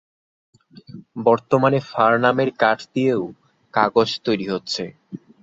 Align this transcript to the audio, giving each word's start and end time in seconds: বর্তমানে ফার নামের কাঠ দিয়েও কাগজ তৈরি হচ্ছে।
বর্তমানে 1.19 1.79
ফার 1.89 2.13
নামের 2.23 2.49
কাঠ 2.61 2.79
দিয়েও 2.93 3.23
কাগজ 3.73 4.09
তৈরি 4.25 4.45
হচ্ছে। 4.53 4.83